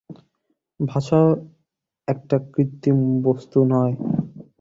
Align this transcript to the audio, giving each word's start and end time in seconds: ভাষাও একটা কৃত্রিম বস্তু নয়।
ভাষাও 0.79 1.27
একটা 2.07 2.35
কৃত্রিম 2.53 2.97
বস্তু 3.23 3.57
নয়। 3.71 3.93